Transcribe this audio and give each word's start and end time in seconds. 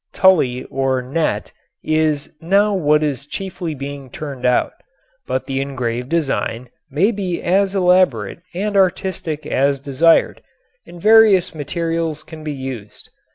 Tulle 0.13 0.63
or 0.71 1.03
net 1.03 1.51
is 1.83 2.33
now 2.41 2.73
what 2.73 3.03
is 3.03 3.27
chiefly 3.27 3.75
being 3.75 4.09
turned 4.09 4.47
out, 4.47 4.73
but 5.27 5.45
the 5.45 5.61
engraved 5.61 6.09
design 6.09 6.69
may 6.89 7.11
be 7.11 7.39
as 7.39 7.75
elaborate 7.75 8.39
and 8.55 8.75
artistic 8.75 9.45
as 9.45 9.79
desired, 9.79 10.41
and 10.87 10.99
various 10.99 11.53
materials 11.53 12.23
can 12.23 12.43
be 12.43 12.51
used. 12.51 13.11